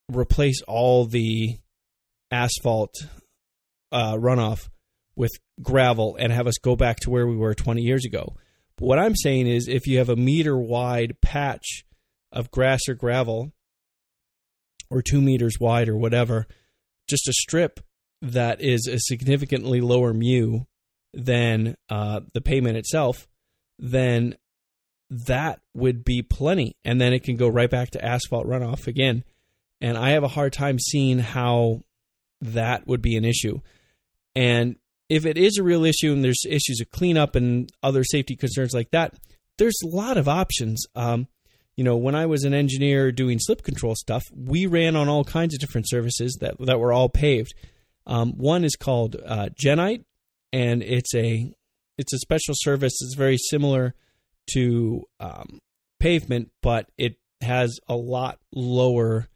replace 0.08 0.62
all 0.62 1.04
the 1.04 1.58
asphalt 2.30 2.94
uh, 3.92 4.14
runoff 4.14 4.68
with 5.16 5.32
gravel 5.62 6.16
and 6.18 6.32
have 6.32 6.46
us 6.46 6.58
go 6.58 6.76
back 6.76 6.98
to 7.00 7.10
where 7.10 7.26
we 7.26 7.36
were 7.36 7.54
20 7.54 7.82
years 7.82 8.04
ago. 8.04 8.36
But 8.76 8.86
what 8.86 8.98
I'm 8.98 9.16
saying 9.16 9.46
is 9.46 9.68
if 9.68 9.86
you 9.86 9.98
have 9.98 10.08
a 10.08 10.16
meter 10.16 10.56
wide 10.56 11.20
patch 11.20 11.84
of 12.32 12.50
grass 12.50 12.80
or 12.88 12.94
gravel 12.94 13.52
or 14.90 15.02
two 15.02 15.20
meters 15.20 15.59
wide 15.61 15.88
or 15.88 15.97
whatever, 15.97 16.47
just 17.09 17.28
a 17.28 17.32
strip 17.32 17.80
that 18.23 18.61
is 18.61 18.87
a 18.87 18.99
significantly 18.99 19.80
lower 19.80 20.12
mu 20.12 20.61
than 21.14 21.76
uh, 21.88 22.20
the 22.35 22.40
pavement 22.40 22.76
itself, 22.76 23.26
then 23.78 24.37
that 25.09 25.61
would 25.75 26.04
be 26.04 26.23
plenty. 26.23 26.76
And 26.85 27.00
then 27.00 27.12
it 27.12 27.25
can 27.25 27.37
go 27.37 27.49
right 27.49 27.70
back 27.70 27.90
to 27.90 28.04
asphalt 28.04 28.47
runoff 28.47 28.87
again. 28.87 29.25
And 29.80 29.97
I 29.97 30.11
have 30.11 30.23
a 30.23 30.28
hard 30.28 30.52
time 30.52 30.78
seeing 30.78 31.18
how 31.18 31.82
that 32.42 32.87
would 32.87 33.02
be 33.02 33.16
an 33.16 33.25
issue. 33.25 33.61
And 34.35 34.76
if 35.09 35.26
it 35.26 35.37
is 35.37 35.59
a 35.59 35.62
real 35.62 35.85
issue 35.85 36.12
and 36.12 36.23
there's 36.23 36.44
issues 36.49 36.80
of 36.80 36.90
cleanup 36.90 37.35
and 37.35 37.70
other 37.82 38.04
safety 38.04 38.37
concerns 38.37 38.73
like 38.73 38.90
that, 38.92 39.14
there's 39.59 39.78
a 39.85 39.88
lot 39.88 40.16
of 40.16 40.28
options. 40.28 40.85
Um, 40.94 41.26
you 41.80 41.84
know, 41.84 41.96
when 41.96 42.14
I 42.14 42.26
was 42.26 42.44
an 42.44 42.52
engineer 42.52 43.10
doing 43.10 43.38
slip 43.40 43.62
control 43.62 43.94
stuff, 43.94 44.22
we 44.37 44.66
ran 44.66 44.96
on 44.96 45.08
all 45.08 45.25
kinds 45.25 45.54
of 45.54 45.60
different 45.60 45.88
services 45.88 46.37
that 46.42 46.56
that 46.66 46.78
were 46.78 46.92
all 46.92 47.08
paved. 47.08 47.54
Um, 48.06 48.32
one 48.37 48.64
is 48.64 48.76
called 48.76 49.16
uh, 49.25 49.49
Jennite, 49.58 50.04
and 50.52 50.82
it's 50.82 51.14
a 51.14 51.54
it's 51.96 52.12
a 52.12 52.18
special 52.18 52.52
service. 52.54 52.92
It's 53.00 53.14
very 53.16 53.38
similar 53.38 53.94
to 54.52 55.04
um, 55.20 55.58
pavement, 56.00 56.50
but 56.60 56.90
it 56.99 57.14
has 57.40 57.78
a 57.88 57.96
lot 57.96 58.38
lower 58.52 59.28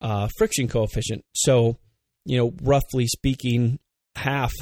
uh, 0.00 0.28
friction 0.36 0.66
coefficient. 0.66 1.24
So, 1.32 1.78
you 2.24 2.38
know, 2.38 2.54
roughly 2.60 3.06
speaking, 3.06 3.78
half 4.16 4.52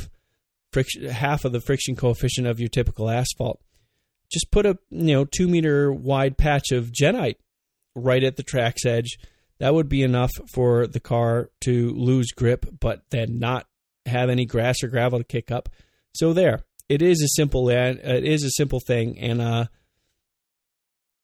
friction, 0.71 1.07
half 1.07 1.47
of 1.47 1.53
the 1.53 1.63
friction 1.63 1.97
coefficient 1.97 2.47
of 2.47 2.61
your 2.61 2.69
typical 2.69 3.09
asphalt. 3.09 3.59
Just 4.33 4.51
put 4.51 4.67
a 4.67 4.79
you 4.91 5.15
know 5.15 5.25
two 5.25 5.49
meter 5.49 5.93
wide 5.93 6.39
patch 6.39 6.73
of 6.73 6.93
Jennite 6.93 7.39
right 7.95 8.25
at 8.25 8.37
the 8.37 8.43
track's 8.43 8.87
edge. 8.87 9.19
that 9.59 9.75
would 9.75 9.89
be 9.89 10.03
enough 10.03 10.33
for 10.53 10.87
the 10.87 11.01
car 11.01 11.51
to 11.61 11.91
lose 11.91 12.33
grip, 12.33 12.67
but 12.81 13.03
then 13.11 13.39
not 13.39 13.67
have 14.07 14.29
any 14.29 14.45
grass 14.47 14.83
or 14.83 14.89
gravel 14.89 15.19
to 15.19 15.25
kick 15.25 15.51
up. 15.51 15.69
So 16.15 16.33
there, 16.33 16.65
it 16.89 17.03
is 17.03 17.23
a 17.23 17.29
simple 17.29 17.69
uh, 17.69 17.95
it 18.03 18.25
is 18.25 18.43
a 18.45 18.51
simple 18.51 18.81
thing, 18.81 19.19
and 19.19 19.41
uh, 19.41 19.67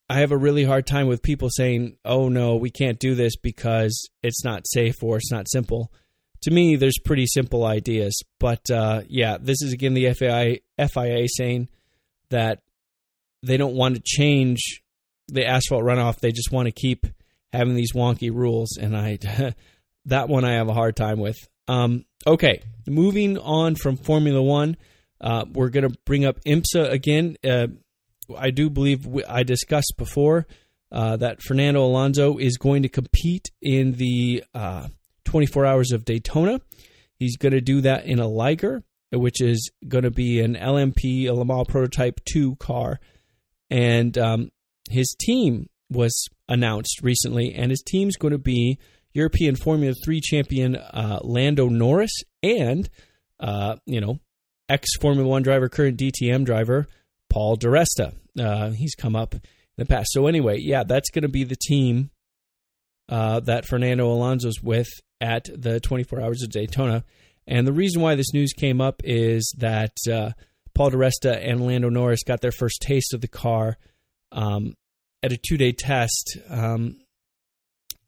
I 0.08 0.20
have 0.20 0.32
a 0.32 0.36
really 0.36 0.64
hard 0.64 0.86
time 0.86 1.06
with 1.06 1.22
people 1.22 1.48
saying, 1.50 1.96
"Oh 2.04 2.28
no, 2.28 2.56
we 2.56 2.70
can't 2.70 2.98
do 2.98 3.14
this 3.14 3.36
because 3.36 4.08
it's 4.22 4.44
not 4.44 4.66
safe 4.66 5.02
or 5.02 5.16
it's 5.16 5.32
not 5.32 5.50
simple." 5.50 5.92
To 6.42 6.50
me, 6.52 6.76
there's 6.76 6.98
pretty 7.04 7.26
simple 7.26 7.64
ideas, 7.64 8.16
but 8.38 8.70
uh, 8.70 9.02
yeah, 9.08 9.38
this 9.40 9.60
is 9.60 9.72
again 9.72 9.94
the 9.94 10.12
FIA, 10.14 10.58
FIA 10.78 11.26
saying 11.28 11.68
that 12.30 12.62
they 13.42 13.56
don't 13.56 13.74
want 13.74 13.94
to 13.96 14.02
change 14.04 14.82
the 15.28 15.46
asphalt 15.46 15.84
runoff; 15.84 16.20
they 16.20 16.32
just 16.32 16.52
want 16.52 16.66
to 16.66 16.72
keep 16.72 17.06
having 17.52 17.74
these 17.74 17.92
wonky 17.92 18.32
rules, 18.32 18.76
and 18.80 18.96
I 18.96 19.18
that 20.06 20.28
one 20.28 20.44
I 20.44 20.54
have 20.54 20.68
a 20.68 20.74
hard 20.74 20.96
time 20.96 21.18
with. 21.18 21.36
Um, 21.66 22.04
okay, 22.26 22.62
moving 22.86 23.38
on 23.38 23.74
from 23.74 23.96
Formula 23.96 24.42
One, 24.42 24.76
uh, 25.20 25.44
we're 25.52 25.68
going 25.68 25.88
to 25.88 25.96
bring 26.04 26.24
up 26.24 26.42
IMSA 26.44 26.90
again. 26.90 27.36
Uh, 27.44 27.68
I 28.36 28.50
do 28.50 28.70
believe 28.70 29.06
we, 29.06 29.24
I 29.24 29.42
discussed 29.42 29.94
before 29.96 30.46
uh, 30.90 31.16
that 31.16 31.42
Fernando 31.42 31.84
Alonso 31.84 32.38
is 32.38 32.56
going 32.56 32.82
to 32.82 32.88
compete 32.88 33.48
in 33.60 33.92
the 33.92 34.44
uh, 34.54 34.88
24 35.24 35.66
Hours 35.66 35.92
of 35.92 36.04
Daytona. 36.04 36.60
He's 37.18 37.36
going 37.36 37.52
to 37.52 37.60
do 37.60 37.80
that 37.82 38.06
in 38.06 38.18
a 38.18 38.28
Ligier, 38.28 38.82
which 39.12 39.40
is 39.40 39.70
going 39.86 40.04
to 40.04 40.10
be 40.10 40.40
an 40.40 40.54
LMP, 40.54 41.28
a 41.28 41.32
Le 41.32 41.44
Mans 41.44 41.66
Prototype 41.68 42.20
2 42.26 42.56
car. 42.56 43.00
And 43.70 44.16
um, 44.16 44.50
his 44.90 45.14
team 45.18 45.68
was 45.90 46.26
announced 46.48 47.00
recently, 47.02 47.54
and 47.54 47.70
his 47.70 47.82
team's 47.82 48.16
going 48.16 48.32
to 48.32 48.38
be 48.38 48.78
European 49.12 49.56
Formula 49.56 49.94
3 50.04 50.20
champion 50.20 50.76
uh, 50.76 51.20
Lando 51.22 51.68
Norris 51.68 52.12
and, 52.42 52.88
uh, 53.40 53.76
you 53.86 54.00
know, 54.00 54.20
ex 54.68 54.96
Formula 55.00 55.28
One 55.28 55.42
driver, 55.42 55.68
current 55.68 55.98
DTM 55.98 56.44
driver 56.44 56.86
Paul 57.28 57.56
di 57.56 57.66
Resta. 57.66 58.14
Uh, 58.38 58.70
he's 58.70 58.94
come 58.94 59.16
up 59.16 59.34
in 59.34 59.40
the 59.76 59.86
past. 59.86 60.08
So 60.12 60.26
anyway, 60.26 60.58
yeah, 60.60 60.84
that's 60.84 61.10
going 61.10 61.22
to 61.22 61.28
be 61.28 61.44
the 61.44 61.56
team 61.56 62.10
uh, 63.08 63.40
that 63.40 63.66
Fernando 63.66 64.10
Alonso's 64.10 64.62
with 64.62 64.88
at 65.20 65.46
the 65.54 65.80
24 65.80 66.20
Hours 66.20 66.42
of 66.42 66.50
Daytona. 66.50 67.04
And 67.46 67.66
the 67.66 67.72
reason 67.72 68.02
why 68.02 68.14
this 68.14 68.32
news 68.34 68.52
came 68.52 68.80
up 68.80 69.00
is 69.04 69.52
that 69.58 69.96
uh, 70.10 70.32
Paul 70.78 70.90
di 70.90 70.96
Resta 70.96 71.36
and 71.44 71.66
Lando 71.66 71.90
Norris 71.90 72.22
got 72.22 72.40
their 72.40 72.52
first 72.52 72.80
taste 72.80 73.12
of 73.12 73.20
the 73.20 73.28
car 73.28 73.76
um, 74.32 74.74
at 75.22 75.32
a 75.32 75.36
two-day 75.36 75.72
test 75.72 76.38
um, 76.48 76.96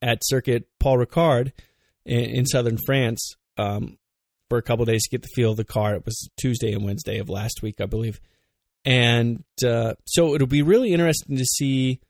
at 0.00 0.22
Circuit 0.22 0.68
Paul 0.78 0.98
Ricard 0.98 1.52
in, 2.06 2.20
in 2.20 2.46
southern 2.46 2.78
France 2.86 3.34
um, 3.58 3.98
for 4.48 4.56
a 4.56 4.62
couple 4.62 4.84
days 4.84 5.02
to 5.02 5.10
get 5.10 5.22
the 5.22 5.28
feel 5.34 5.50
of 5.50 5.56
the 5.58 5.64
car. 5.64 5.94
It 5.94 6.06
was 6.06 6.30
Tuesday 6.40 6.72
and 6.72 6.84
Wednesday 6.84 7.18
of 7.18 7.28
last 7.28 7.60
week, 7.60 7.80
I 7.80 7.86
believe 7.86 8.20
and 8.84 9.44
uh, 9.64 9.94
so 10.06 10.34
it'll 10.34 10.46
be 10.46 10.62
really 10.62 10.92
interesting 10.92 11.36
to 11.36 11.44
see, 11.44 12.00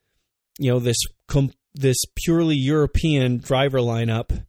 you 0.58 0.70
know, 0.70 0.78
this 0.78 0.98
com- 1.26 1.52
this 1.74 1.96
purely 2.14 2.56
European 2.56 3.38
driver 3.38 3.78
lineup, 3.78 4.44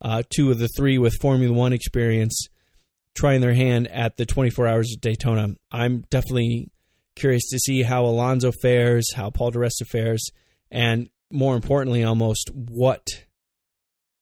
uh, 0.00 0.22
two 0.30 0.50
of 0.50 0.58
the 0.58 0.68
three 0.76 0.98
with 0.98 1.14
Formula 1.20 1.54
One 1.54 1.72
experience, 1.72 2.48
trying 3.14 3.40
their 3.40 3.54
hand 3.54 3.88
at 3.88 4.16
the 4.16 4.26
24 4.26 4.66
Hours 4.66 4.92
of 4.92 5.00
Daytona. 5.00 5.54
I'm 5.70 6.04
definitely 6.10 6.70
curious 7.14 7.48
to 7.50 7.58
see 7.58 7.82
how 7.82 8.04
Alonso 8.04 8.52
fares, 8.52 9.12
how 9.14 9.30
Paul 9.30 9.50
di 9.50 9.58
Resta 9.58 9.86
fares, 9.86 10.30
and 10.70 11.08
more 11.30 11.54
importantly, 11.54 12.04
almost 12.04 12.50
what 12.54 13.06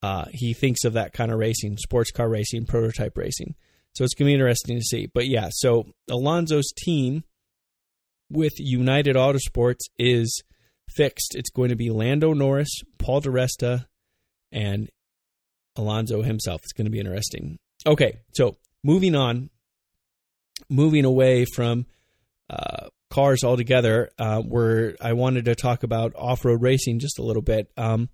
uh, 0.03 0.27
he 0.33 0.55
thinks 0.55 0.85
of 0.85 0.95
that 0.95 1.13
kind 1.13 1.31
of 1.31 1.39
racing, 1.39 1.77
sports 1.77 2.11
car 2.11 2.29
racing, 2.29 2.67
prototype 2.67 3.17
racing. 3.17 3.55
So 3.95 4.05
it's 4.05 4.15
going 4.15 4.27
to 4.27 4.31
be 4.31 4.35
interesting 4.35 4.79
to 4.79 4.85
see. 4.85 5.07
But 5.13 5.27
yeah, 5.27 5.49
so 5.51 5.87
Alonso's 6.09 6.73
team 6.77 7.25
with 8.31 8.53
United 8.59 9.17
Autosports 9.17 9.81
is 9.99 10.43
fixed. 10.89 11.35
It's 11.35 11.51
going 11.51 11.71
to 11.71 11.77
be 11.77 11.91
Lando 11.91 12.33
Norris, 12.33 12.71
Paul 12.99 13.21
di 13.21 13.31
Resta, 13.31 13.87
and 14.53 14.89
Alonso 15.77 16.23
himself. 16.23 16.63
It's 16.63 16.73
going 16.73 16.87
to 16.87 16.91
be 16.91 17.01
interesting. 17.01 17.59
Okay, 17.87 18.19
so 18.33 18.57
moving 18.83 19.15
on, 19.15 19.51
moving 20.69 21.05
away 21.05 21.45
from 21.45 21.87
uh, 22.49 22.89
cars 23.11 23.45
altogether, 23.45 24.11
uh, 24.19 24.41
where 24.41 24.97
I 25.01 25.13
wanted 25.13 25.45
to 25.47 25.55
talk 25.55 25.83
about 25.83 26.15
off 26.17 26.45
road 26.45 26.63
racing 26.63 26.99
just 26.99 27.19
a 27.19 27.23
little 27.23 27.43
bit. 27.43 27.71
Um, 27.77 28.09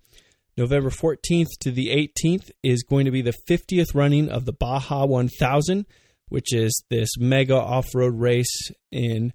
November 0.57 0.89
14th 0.89 1.49
to 1.61 1.71
the 1.71 1.89
18th 1.89 2.49
is 2.63 2.83
going 2.83 3.05
to 3.05 3.11
be 3.11 3.21
the 3.21 3.35
50th 3.47 3.93
running 3.93 4.29
of 4.29 4.45
the 4.45 4.53
Baja 4.53 5.05
1000, 5.05 5.85
which 6.29 6.53
is 6.53 6.83
this 6.89 7.17
mega 7.17 7.55
off 7.55 7.93
road 7.93 8.15
race 8.19 8.71
in 8.91 9.33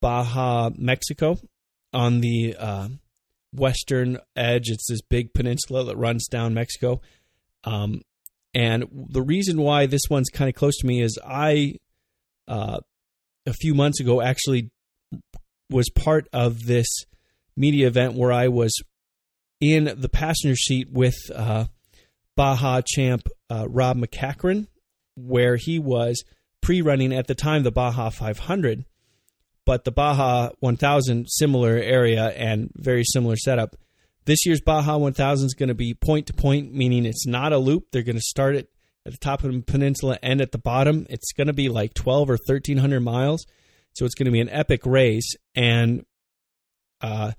Baja, 0.00 0.70
Mexico, 0.76 1.36
on 1.94 2.20
the 2.20 2.54
uh, 2.58 2.88
western 3.52 4.18
edge. 4.36 4.68
It's 4.68 4.86
this 4.88 5.00
big 5.00 5.32
peninsula 5.32 5.84
that 5.86 5.96
runs 5.96 6.28
down 6.28 6.52
Mexico. 6.52 7.00
Um, 7.64 8.02
and 8.58 9.06
the 9.10 9.22
reason 9.22 9.60
why 9.60 9.86
this 9.86 10.02
one's 10.10 10.30
kind 10.30 10.48
of 10.48 10.56
close 10.56 10.76
to 10.78 10.86
me 10.86 11.00
is 11.00 11.16
I, 11.24 11.76
uh, 12.48 12.80
a 13.46 13.52
few 13.52 13.72
months 13.72 14.00
ago, 14.00 14.20
actually 14.20 14.72
was 15.70 15.88
part 15.90 16.26
of 16.32 16.66
this 16.66 16.88
media 17.56 17.86
event 17.86 18.14
where 18.14 18.32
I 18.32 18.48
was 18.48 18.72
in 19.60 19.94
the 19.96 20.08
passenger 20.08 20.56
seat 20.56 20.88
with 20.90 21.14
uh, 21.32 21.66
Baja 22.34 22.80
champ 22.84 23.28
uh, 23.48 23.68
Rob 23.68 23.96
MacCachren, 23.96 24.66
where 25.14 25.54
he 25.54 25.78
was 25.78 26.24
pre 26.60 26.82
running 26.82 27.12
at 27.12 27.28
the 27.28 27.36
time 27.36 27.62
the 27.62 27.70
Baja 27.70 28.10
500 28.10 28.84
but 29.64 29.84
the 29.84 29.92
Baja 29.92 30.48
1000 30.60 31.26
similar 31.28 31.76
area 31.76 32.28
and 32.30 32.72
very 32.74 33.04
similar 33.04 33.36
setup. 33.36 33.76
This 34.28 34.44
year's 34.44 34.60
Baja 34.60 34.98
1000 34.98 35.46
is 35.46 35.54
going 35.54 35.70
to 35.70 35.74
be 35.74 35.94
point 35.94 36.26
to 36.26 36.34
point, 36.34 36.74
meaning 36.74 37.06
it's 37.06 37.26
not 37.26 37.54
a 37.54 37.56
loop. 37.56 37.86
They're 37.90 38.02
going 38.02 38.16
to 38.16 38.20
start 38.20 38.56
it 38.56 38.68
at 39.06 39.12
the 39.12 39.18
top 39.18 39.42
of 39.42 39.50
the 39.50 39.62
peninsula 39.62 40.18
and 40.22 40.42
at 40.42 40.52
the 40.52 40.58
bottom. 40.58 41.06
It's 41.08 41.32
going 41.32 41.46
to 41.46 41.54
be 41.54 41.70
like 41.70 41.94
12 41.94 42.28
or 42.28 42.32
1300 42.34 43.00
miles. 43.00 43.46
So 43.94 44.04
it's 44.04 44.14
going 44.14 44.26
to 44.26 44.30
be 44.30 44.42
an 44.42 44.50
epic 44.50 44.84
race 44.84 45.34
and 45.54 46.04
uh 47.00 47.32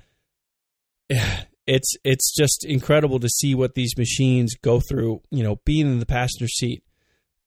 it's 1.67 1.93
it's 2.03 2.35
just 2.35 2.65
incredible 2.65 3.19
to 3.19 3.29
see 3.29 3.53
what 3.53 3.75
these 3.75 3.95
machines 3.95 4.55
go 4.59 4.79
through, 4.79 5.21
you 5.29 5.43
know, 5.43 5.57
being 5.65 5.85
in 5.85 5.99
the 5.99 6.07
passenger 6.07 6.47
seat 6.47 6.83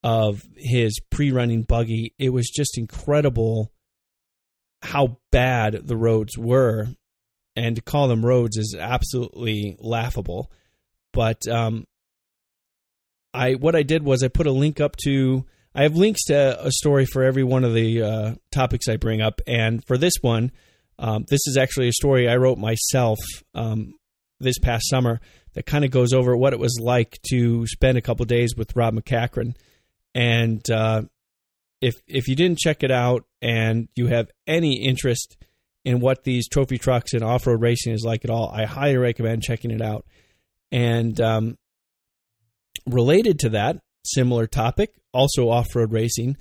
of 0.05 0.45
his 0.57 1.01
pre-running 1.11 1.65
buggy. 1.65 2.15
It 2.17 2.29
was 2.29 2.49
just 2.49 2.79
incredible 2.79 3.73
how 4.83 5.19
bad 5.33 5.89
the 5.89 5.97
roads 5.97 6.39
were, 6.39 6.91
and 7.57 7.77
to 7.77 7.83
call 7.83 8.09
them 8.09 8.25
roads 8.25 8.57
is 8.57 8.77
absolutely 8.79 9.77
laughable. 9.79 10.51
But 11.13 11.47
um, 11.49 11.87
I 13.35 13.55
what 13.55 13.77
I 13.77 13.83
did 13.83 14.03
was 14.03 14.23
I 14.23 14.29
put 14.29 14.47
a 14.47 14.53
link 14.53 14.81
up 14.81 14.97
to. 15.05 15.45
I 15.75 15.85
have 15.85 15.97
links 15.97 16.25
to 16.25 16.67
a 16.67 16.71
story 16.71 17.07
for 17.07 17.23
every 17.23 17.45
one 17.45 17.65
of 17.65 17.73
the 17.73 18.03
uh, 18.03 18.35
topics 18.51 18.89
I 18.89 18.97
bring 18.97 19.23
up, 19.23 19.41
and 19.47 19.83
for 19.87 19.97
this 19.97 20.15
one, 20.21 20.53
um, 20.99 21.25
this 21.29 21.47
is 21.47 21.57
actually 21.57 21.89
a 21.89 21.93
story 21.93 22.29
I 22.29 22.37
wrote 22.37 22.59
myself 22.59 23.19
um, 23.55 23.95
this 24.39 24.59
past 24.59 24.89
summer 24.91 25.21
that 25.55 25.65
kind 25.65 25.85
of 25.85 25.91
goes 25.91 26.13
over 26.13 26.37
what 26.37 26.53
it 26.53 26.59
was 26.59 26.79
like 26.81 27.19
to 27.31 27.67
spend 27.67 27.97
a 27.97 28.03
couple 28.03 28.25
days 28.27 28.55
with 28.55 28.77
Rob 28.77 28.95
MacCachren. 28.95 29.55
And 30.15 30.69
uh, 30.71 31.03
if 31.81 31.95
if 32.07 32.29
you 32.29 32.37
didn't 32.37 32.59
check 32.59 32.83
it 32.83 32.91
out 32.91 33.25
and 33.41 33.89
you 33.95 34.09
have 34.09 34.31
any 34.47 34.85
interest 34.85 35.37
in 35.85 36.01
what 36.01 36.25
these 36.25 36.49
trophy 36.49 36.79
trucks 36.79 37.13
and 37.13 37.23
off 37.23 37.47
road 37.47 37.61
racing 37.61 37.93
is 37.93 38.05
like 38.05 38.25
at 38.25 38.31
all, 38.31 38.51
I 38.51 38.65
highly 38.65 38.97
recommend 38.97 39.43
checking 39.43 39.71
it 39.71 39.83
out. 39.83 40.07
And 40.71 41.21
um, 41.21 41.59
related 42.87 43.39
to 43.41 43.51
that, 43.51 43.79
similar 44.05 44.47
topic, 44.47 44.95
also 45.13 45.49
off 45.49 45.75
road 45.75 45.93
racing. 45.93 46.37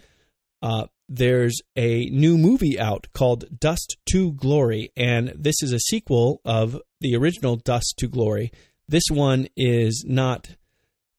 Uh, 0.61 0.85
there's 1.09 1.59
a 1.75 2.05
new 2.05 2.37
movie 2.37 2.79
out 2.79 3.07
called 3.13 3.45
Dust 3.59 3.97
to 4.11 4.31
Glory, 4.31 4.91
and 4.95 5.33
this 5.35 5.61
is 5.61 5.73
a 5.73 5.79
sequel 5.79 6.39
of 6.45 6.79
the 7.01 7.15
original 7.15 7.57
Dust 7.57 7.95
to 7.97 8.07
Glory. 8.07 8.51
This 8.87 9.03
one 9.11 9.47
is 9.57 10.05
not 10.07 10.55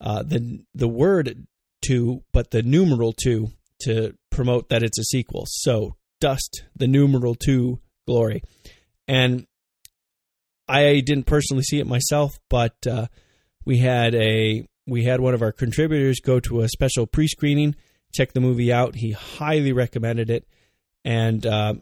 uh, 0.00 0.22
the 0.22 0.64
the 0.74 0.88
word 0.88 1.46
two, 1.82 2.22
but 2.32 2.52
the 2.52 2.62
numeral 2.62 3.12
two 3.12 3.48
to 3.80 4.14
promote 4.30 4.68
that 4.68 4.82
it's 4.82 4.98
a 4.98 5.04
sequel. 5.04 5.44
So, 5.46 5.96
Dust, 6.20 6.64
the 6.74 6.86
numeral 6.86 7.34
two 7.34 7.80
glory. 8.06 8.42
And 9.08 9.46
I 10.68 11.00
didn't 11.00 11.26
personally 11.26 11.64
see 11.64 11.80
it 11.80 11.86
myself, 11.86 12.38
but 12.48 12.74
uh, 12.86 13.06
we 13.64 13.78
had 13.78 14.14
a 14.14 14.66
we 14.86 15.04
had 15.04 15.20
one 15.20 15.34
of 15.34 15.42
our 15.42 15.52
contributors 15.52 16.20
go 16.20 16.40
to 16.40 16.62
a 16.62 16.68
special 16.68 17.06
pre-screening, 17.06 17.76
check 18.12 18.32
the 18.32 18.40
movie 18.40 18.72
out. 18.72 18.96
He 18.96 19.12
highly 19.12 19.72
recommended 19.72 20.30
it, 20.30 20.46
and 21.04 21.44
uh, 21.46 21.74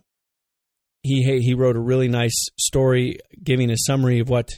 he 1.02 1.40
he 1.40 1.54
wrote 1.54 1.76
a 1.76 1.80
really 1.80 2.08
nice 2.08 2.48
story 2.58 3.18
giving 3.42 3.70
a 3.70 3.76
summary 3.76 4.18
of 4.18 4.28
what 4.28 4.48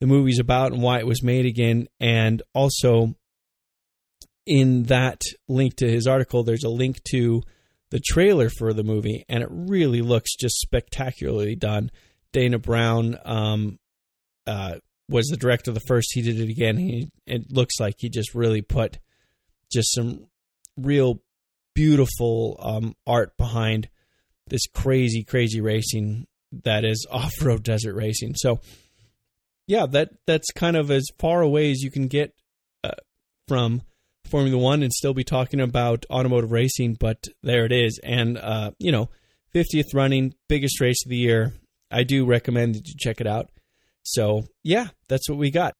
the 0.00 0.06
movie's 0.06 0.40
about 0.40 0.72
and 0.72 0.82
why 0.82 0.98
it 0.98 1.06
was 1.06 1.22
made 1.22 1.46
again. 1.46 1.88
And 2.00 2.42
also, 2.54 3.14
in 4.46 4.84
that 4.84 5.20
link 5.48 5.76
to 5.76 5.88
his 5.88 6.06
article, 6.06 6.42
there's 6.42 6.64
a 6.64 6.68
link 6.68 7.02
to 7.10 7.42
the 7.90 8.00
trailer 8.00 8.48
for 8.48 8.72
the 8.72 8.84
movie, 8.84 9.24
and 9.28 9.42
it 9.42 9.48
really 9.50 10.02
looks 10.02 10.34
just 10.34 10.58
spectacularly 10.60 11.54
done. 11.54 11.90
Dana 12.32 12.58
Brown 12.58 13.16
um, 13.24 13.78
uh, 14.46 14.76
was 15.08 15.26
the 15.26 15.36
director 15.36 15.70
of 15.70 15.74
the 15.74 15.84
first. 15.86 16.10
He 16.12 16.22
did 16.22 16.40
it 16.40 16.50
again. 16.50 16.76
He 16.76 17.10
it 17.26 17.50
looks 17.50 17.78
like 17.78 17.96
he 17.98 18.08
just 18.08 18.34
really 18.34 18.62
put 18.62 18.98
just 19.72 19.94
some 19.94 20.26
real 20.76 21.20
beautiful 21.74 22.58
um, 22.60 22.94
art 23.06 23.36
behind 23.36 23.88
this 24.48 24.66
crazy, 24.66 25.24
crazy 25.24 25.60
racing 25.60 26.26
that 26.64 26.84
is 26.84 27.06
off 27.12 27.32
road 27.42 27.62
desert 27.62 27.94
racing. 27.94 28.34
So, 28.34 28.60
yeah, 29.66 29.86
that 29.86 30.10
that's 30.26 30.50
kind 30.52 30.76
of 30.76 30.90
as 30.90 31.06
far 31.18 31.42
away 31.42 31.70
as 31.70 31.82
you 31.82 31.90
can 31.90 32.08
get 32.08 32.34
uh, 32.84 32.92
from 33.48 33.82
Formula 34.26 34.58
One 34.58 34.82
and 34.82 34.92
still 34.92 35.14
be 35.14 35.24
talking 35.24 35.60
about 35.60 36.06
automotive 36.10 36.52
racing. 36.52 36.94
But 36.98 37.24
there 37.42 37.64
it 37.64 37.72
is, 37.72 38.00
and 38.02 38.38
uh, 38.38 38.72
you 38.78 38.92
know, 38.92 39.08
50th 39.54 39.94
running, 39.94 40.34
biggest 40.48 40.80
race 40.80 41.04
of 41.04 41.10
the 41.10 41.16
year. 41.16 41.54
I 41.90 42.02
do 42.02 42.26
recommend 42.26 42.74
that 42.74 42.88
you 42.88 42.94
check 42.98 43.20
it 43.20 43.26
out. 43.26 43.50
So, 44.02 44.44
yeah, 44.62 44.88
that's 45.08 45.28
what 45.28 45.38
we 45.38 45.50
got. 45.50 45.74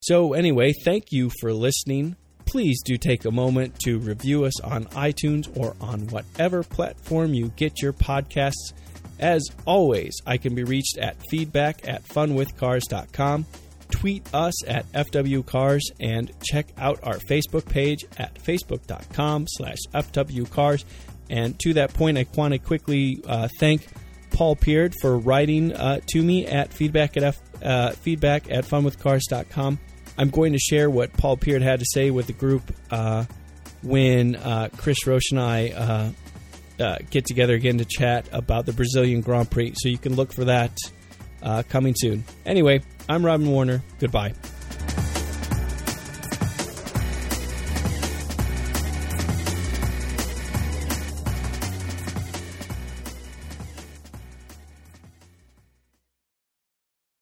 So, 0.00 0.32
anyway, 0.32 0.72
thank 0.84 1.12
you 1.12 1.30
for 1.40 1.52
listening. 1.52 2.16
Please 2.46 2.82
do 2.84 2.96
take 2.96 3.24
a 3.24 3.30
moment 3.30 3.78
to 3.80 3.98
review 3.98 4.44
us 4.44 4.60
on 4.60 4.86
iTunes 4.86 5.56
or 5.56 5.76
on 5.80 6.08
whatever 6.08 6.62
platform 6.62 7.32
you 7.32 7.48
get 7.56 7.80
your 7.80 7.92
podcasts. 7.92 8.72
As 9.18 9.42
always, 9.66 10.16
I 10.26 10.38
can 10.38 10.54
be 10.54 10.64
reached 10.64 10.98
at 10.98 11.16
feedback 11.30 11.86
at 11.86 12.02
funwithcars.com. 12.04 13.46
Tweet 13.90 14.26
us 14.34 14.66
at 14.66 14.90
FWCars 14.92 15.80
and 16.00 16.32
check 16.42 16.68
out 16.78 17.00
our 17.02 17.18
Facebook 17.18 17.66
page 17.66 18.04
at 18.18 18.34
facebook.com 18.34 19.46
slash 19.48 19.78
FWCars. 19.92 20.84
And 21.28 21.58
to 21.60 21.74
that 21.74 21.94
point, 21.94 22.18
I 22.18 22.26
want 22.34 22.54
to 22.54 22.58
quickly 22.58 23.22
uh, 23.26 23.48
thank 23.58 23.86
Paul 24.30 24.56
Peard 24.56 24.94
for 25.00 25.18
writing 25.18 25.72
uh, 25.72 26.00
to 26.08 26.22
me 26.22 26.46
at 26.46 26.72
feedback 26.72 27.16
at 27.16 27.22
F, 27.22 27.40
uh, 27.62 27.90
feedback 27.92 28.50
at 28.50 28.64
funwithcars.com. 28.64 29.78
I'm 30.18 30.30
going 30.30 30.52
to 30.52 30.58
share 30.58 30.90
what 30.90 31.12
Paul 31.12 31.36
Peard 31.36 31.62
had 31.62 31.80
to 31.80 31.86
say 31.86 32.10
with 32.10 32.26
the 32.26 32.32
group 32.32 32.62
uh, 32.90 33.24
when 33.82 34.36
uh, 34.36 34.68
Chris 34.76 35.06
Roche 35.06 35.30
and 35.30 35.40
I 35.40 36.12
uh, 36.80 36.96
get 37.10 37.26
together 37.26 37.54
again 37.54 37.78
to 37.78 37.84
chat 37.84 38.28
about 38.32 38.66
the 38.66 38.72
Brazilian 38.72 39.20
Grand 39.20 39.50
Prix. 39.50 39.74
So 39.76 39.88
you 39.88 39.98
can 39.98 40.16
look 40.16 40.32
for 40.32 40.46
that 40.46 40.76
Uh, 41.42 41.62
coming 41.68 41.94
soon. 41.96 42.24
Anyway, 42.44 42.82
I'm 43.08 43.24
Robin 43.24 43.50
Warner. 43.50 43.82
Goodbye. 43.98 44.34